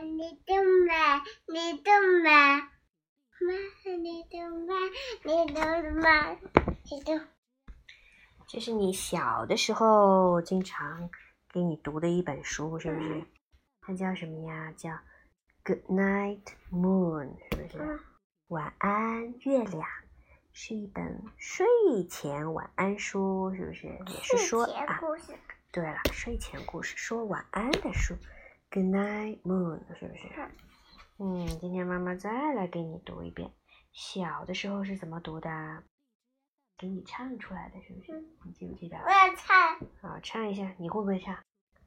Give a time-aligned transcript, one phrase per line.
[0.00, 0.54] 你的
[0.86, 1.90] 妈，你的
[2.22, 3.52] 妈，妈，
[3.98, 4.74] 你的妈，
[5.24, 6.32] 你的妈，
[6.90, 7.28] 你的。
[8.48, 11.10] 这是你小的时候经常
[11.52, 13.24] 给你读的一本书，是不是？
[13.80, 14.72] 它叫什么呀？
[14.76, 14.90] 叫
[15.64, 18.00] 《Good Night Moon》，是不是？
[18.48, 19.84] 晚安，月亮，
[20.52, 21.66] 是一本睡
[22.08, 23.86] 前晚安书，是不是？
[23.86, 25.00] 也是说啊，
[25.72, 28.14] 对了，睡前故事，说晚安的书，
[28.76, 30.28] 《Good Night Moon》，是不是？
[31.16, 33.50] 嗯，今天妈妈再来给你读一遍，
[33.90, 35.48] 小的时候是怎么读的？
[36.76, 38.22] 给你唱出来的是不是？
[38.44, 38.98] 你记不记得？
[38.98, 39.78] 我要唱。
[40.02, 41.34] 好，唱一下，你会不会唱？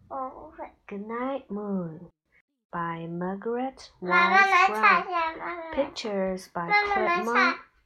[0.08, 0.68] 我不会。
[0.88, 2.10] Good Night Moon
[2.72, 4.08] by Margaret Wise Brown。
[4.10, 5.72] 妈妈来唱一下，妈妈。
[5.76, 7.24] Pictures by Clement。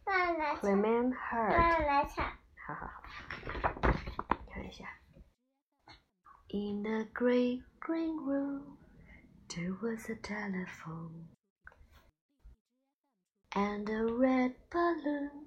[0.06, 2.26] 妈妈来唱。
[2.66, 3.04] 好好好，
[4.50, 4.86] 看一下。
[6.48, 8.78] In a great green room,
[9.56, 11.28] there was a telephone
[13.56, 15.46] and a red balloon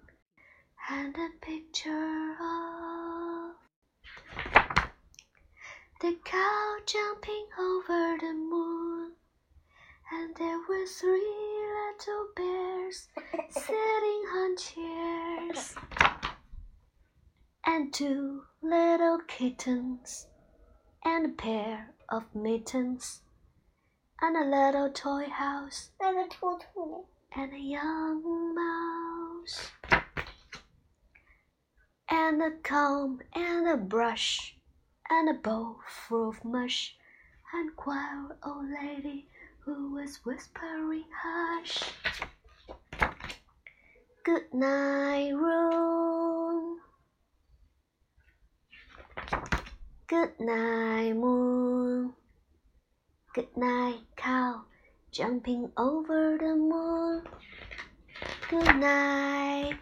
[0.88, 3.54] and a picture of
[6.00, 9.12] the cow jumping over the moon.
[10.12, 13.08] And there were three little bears
[13.50, 15.74] sitting on chairs,
[17.64, 20.28] and two little kittens,
[21.04, 23.22] and a pair of mittens,
[24.20, 29.70] and a little toy house, and a tool tool and a young mouse
[32.08, 34.56] and a comb and a brush
[35.10, 36.96] and a bowl full of mush
[37.52, 39.26] and quiet old lady
[39.60, 41.82] who was whispering hush.
[44.24, 46.80] Good night, room.
[50.06, 52.14] Good night, moon.
[53.36, 54.62] Good night, cow
[55.12, 57.22] jumping over the moon.
[58.48, 59.76] Good night,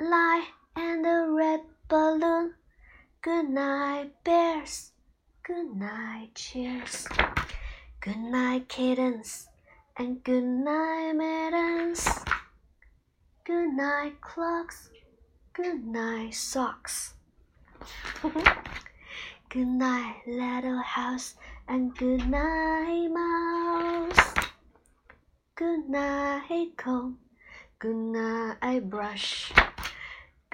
[0.00, 2.54] light and a red balloon.
[3.20, 4.92] Good night, bears.
[5.42, 7.08] Good night, cheers.
[8.00, 9.48] Good night, kittens.
[9.96, 12.08] And good night, mittens.
[13.42, 14.90] Good night, clocks.
[15.52, 17.14] Good night, socks.
[19.49, 21.35] good night, little house.
[21.67, 24.33] And good night, mouse.
[25.55, 27.19] Good night, comb.
[27.79, 29.51] Good night, brush.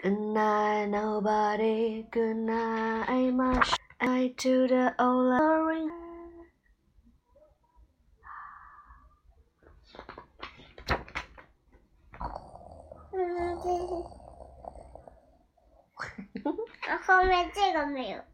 [0.01, 2.05] Good night, nobody.
[2.11, 3.73] Good night, much.
[3.99, 5.91] I to the old ring.
[13.19, 13.57] 嗯，
[16.83, 18.23] 这后面这个没有。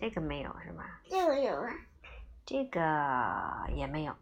[0.00, 0.84] 这个没有是吗？
[1.08, 1.72] 这个有啊。
[2.44, 2.80] 这个
[3.76, 4.12] 也没有。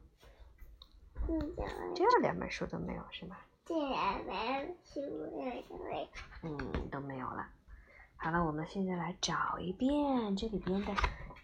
[1.26, 1.54] 嗯，
[1.94, 3.38] 这两本书都没有是吗？
[3.64, 6.08] 这两本书都没有。
[6.42, 7.48] 嗯，都没有了。
[8.16, 10.92] 好了，我们现在来找一遍这里边的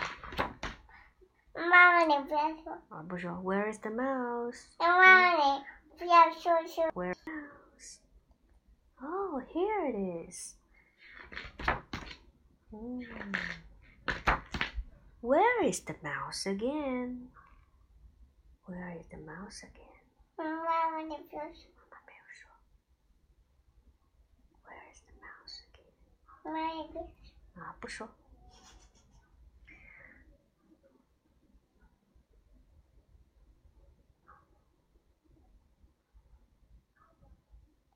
[1.53, 2.73] 妈妈，你不要说。
[2.89, 3.31] 啊，不说。
[3.33, 4.71] Where is the mouse？
[4.79, 5.63] 妈妈，你
[5.97, 6.85] 不要说说。
[6.93, 7.99] Where mouse?
[8.99, 10.55] Oh, here it is.
[12.71, 13.05] 嗯。
[15.21, 17.29] Where is the mouse again?
[18.65, 19.96] Where is the mouse again?
[20.37, 21.69] 妈妈，你不要说。
[21.75, 22.49] 妈妈没有说。
[24.63, 25.93] Where is the mouse again?
[26.43, 27.61] 妈妈，你别。
[27.61, 28.09] 啊，不说。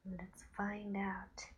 [0.09, 1.50] Let's find out.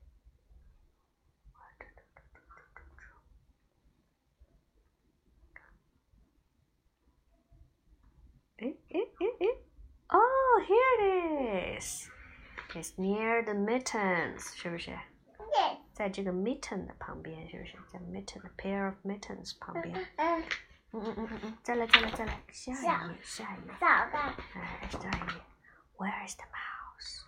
[10.68, 12.10] here it is.
[12.76, 14.92] It's near the mittens，是不是？
[15.38, 17.78] 对，在这个 mitten 的旁边，是不是？
[17.92, 19.96] 在 mitten pair of mittens 旁边。
[20.18, 20.44] 嗯，
[20.92, 24.20] 嗯嗯嗯嗯嗯，再来再来再来，下一页下一页，找到，
[24.54, 25.42] 哎，下一页。
[25.98, 27.26] Where is the mouse？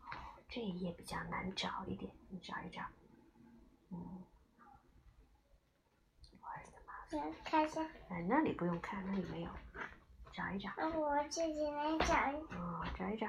[0.00, 2.82] 哦，这一页比较难找一点，你找一找。
[3.90, 4.24] 嗯。
[6.40, 7.24] Where is the mouse？
[7.24, 7.80] 嗯，看一下，
[8.10, 9.50] 哎，那里不用看，那里没有。
[10.37, 10.69] 找一找。
[10.99, 13.27] 我自己来找一哦，找一找。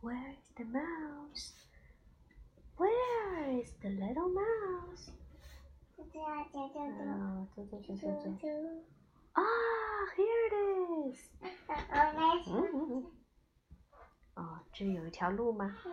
[0.00, 1.52] Where is the mouse?
[2.76, 5.10] Where is the little mouse?
[5.96, 8.32] 就这样，就就就哦，走走走走走。
[8.32, 8.48] 就，
[9.34, 9.42] 啊
[10.16, 11.20] ，here it is。
[11.70, 12.50] 嗯嗯
[12.90, 12.92] 嗯。
[14.34, 15.76] 哦，这里有一条路吗？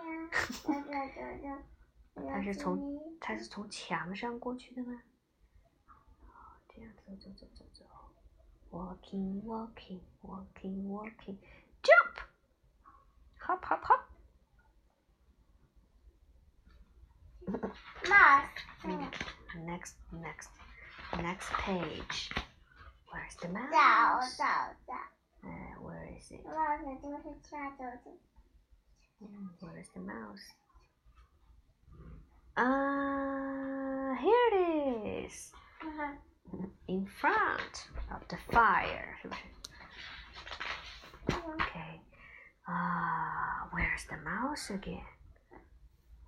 [2.28, 5.00] 它是从它是从墙上过去的吗？
[6.79, 7.85] 哦，这样走走走走走。
[8.71, 11.39] Walking, walking, walking, walking.
[11.83, 12.19] Jump!
[13.47, 14.01] Hop, hop, hop.
[18.09, 18.49] mouse，
[18.85, 19.11] 嗯，
[19.67, 20.49] Next, next,
[21.23, 22.31] next page.
[23.13, 24.37] Where's the 找 mouse?
[24.37, 24.45] 找
[24.87, 24.95] 找
[25.45, 26.43] Uh, where is it?
[26.45, 28.11] ，mouse 就是抓走走，
[29.21, 30.43] Mm, Where is the mouse?
[32.57, 35.53] Ah, here it is.
[35.83, 36.19] 嗯哼
[36.87, 39.17] In front of the fire.
[39.21, 39.41] 是不是？
[41.27, 42.01] 嗯 Okay.
[42.67, 45.05] Ah, where's the mouse again?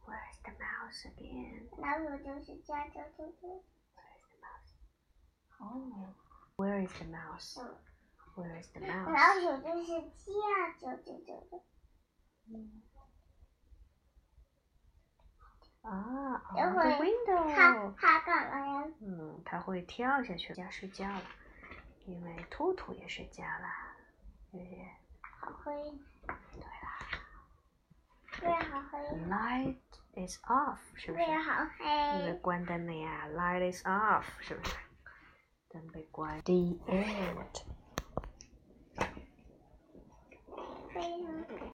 [0.07, 1.69] Where's the mouse again?
[1.79, 3.65] 老鼠就是抓走走走，
[3.97, 4.73] Where's the mouse?
[5.61, 6.15] Oh.
[6.57, 7.59] Where is the mouse?
[7.61, 7.77] 嗯
[8.37, 9.09] Where is the mouse?
[9.11, 9.93] 老鼠就是
[10.25, 11.65] 这样走走走走，
[15.82, 16.84] 啊等 on 会
[17.26, 17.94] the 它 window。
[17.98, 18.88] 它干嘛呀？
[19.02, 21.22] 嗯，它会跳下去，要睡觉了，
[22.06, 23.68] 因为兔兔也睡觉了，
[24.52, 24.88] 对不对？
[25.40, 25.74] 好黑，
[26.54, 26.98] 对啦
[28.40, 29.78] 对，好黑，，Light
[30.16, 31.26] is off，是不是？
[31.26, 31.66] 对，好
[32.20, 32.34] 因为。
[32.42, 34.76] 关灯了呀，Light is off，是不是？
[35.70, 36.40] 灯被关。
[36.42, 36.54] The
[36.88, 37.64] end。
[40.94, 41.44] 非常